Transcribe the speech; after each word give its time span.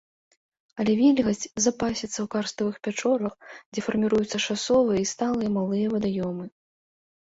Але 0.83 0.95
вільгаць 1.01 1.49
запасіцца 1.65 2.09
ў 2.09 2.25
карставых 2.37 2.75
пячорах, 2.89 3.33
дзе 3.71 3.87
фарміруюцца 3.91 4.37
часовыя 4.47 4.99
і 5.07 5.09
сталыя 5.15 5.49
малыя 5.63 5.87
вадаёмы. 5.99 6.55